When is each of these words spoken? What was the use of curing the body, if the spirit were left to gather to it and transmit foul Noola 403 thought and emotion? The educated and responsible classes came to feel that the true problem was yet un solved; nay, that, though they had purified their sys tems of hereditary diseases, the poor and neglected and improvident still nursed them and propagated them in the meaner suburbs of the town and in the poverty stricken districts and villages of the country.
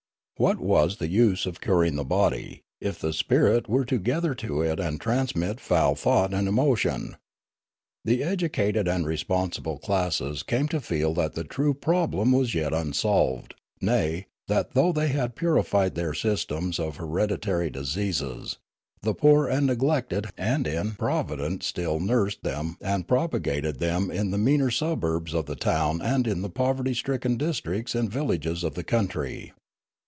What 0.37 0.59
was 0.59 0.97
the 0.97 1.07
use 1.07 1.45
of 1.45 1.61
curing 1.61 1.97
the 1.97 2.03
body, 2.03 2.63
if 2.79 2.97
the 2.97 3.13
spirit 3.13 3.69
were 3.69 3.81
left 3.81 3.89
to 3.89 3.99
gather 3.99 4.33
to 4.33 4.63
it 4.63 4.79
and 4.79 4.99
transmit 4.99 5.59
foul 5.59 5.93
Noola 5.93 5.99
403 5.99 6.03
thought 6.03 6.33
and 6.39 6.47
emotion? 6.47 7.17
The 8.05 8.23
educated 8.23 8.87
and 8.87 9.05
responsible 9.05 9.77
classes 9.77 10.41
came 10.41 10.67
to 10.69 10.81
feel 10.81 11.13
that 11.13 11.33
the 11.35 11.43
true 11.43 11.75
problem 11.75 12.31
was 12.31 12.55
yet 12.55 12.73
un 12.73 12.91
solved; 12.91 13.53
nay, 13.81 14.25
that, 14.47 14.73
though 14.73 14.91
they 14.91 15.09
had 15.09 15.35
purified 15.35 15.93
their 15.93 16.13
sys 16.13 16.47
tems 16.47 16.79
of 16.79 16.95
hereditary 16.95 17.69
diseases, 17.69 18.57
the 19.03 19.13
poor 19.13 19.45
and 19.47 19.67
neglected 19.67 20.25
and 20.39 20.65
improvident 20.65 21.61
still 21.61 21.99
nursed 21.99 22.41
them 22.41 22.77
and 22.81 23.07
propagated 23.07 23.77
them 23.77 24.09
in 24.09 24.31
the 24.31 24.39
meaner 24.39 24.71
suburbs 24.71 25.35
of 25.35 25.45
the 25.45 25.55
town 25.55 26.01
and 26.01 26.25
in 26.25 26.41
the 26.41 26.49
poverty 26.49 26.95
stricken 26.95 27.37
districts 27.37 27.93
and 27.93 28.09
villages 28.11 28.63
of 28.63 28.73
the 28.73 28.83
country. 28.83 29.53